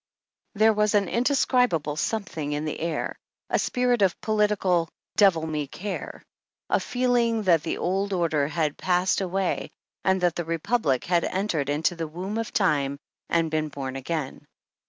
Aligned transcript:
There 0.55 0.73
was 0.73 0.95
an 0.95 1.07
indes 1.07 1.45
cribable 1.45 1.95
something 1.95 2.53
in 2.53 2.65
the 2.65 2.79
air, 2.79 3.19
a 3.51 3.59
spirit 3.59 4.01
of 4.01 4.19
political 4.19 4.89
devil 5.15 5.45
me 5.45 5.67
care, 5.67 6.23
a 6.71 6.79
feeling 6.79 7.43
that 7.43 7.61
the 7.61 7.77
old 7.77 8.11
order 8.11 8.47
had 8.47 8.79
passed 8.79 9.21
away 9.21 9.69
and 10.03 10.19
that 10.21 10.35
the 10.35 10.43
Republic 10.43 11.03
had 11.03 11.23
entered 11.25 11.69
into 11.69 11.95
the 11.95 12.07
womb 12.07 12.39
of 12.39 12.51
Time 12.51 12.97
and 13.29 13.51
been 13.51 13.67
born 13.69 13.95
again. 13.95 14.47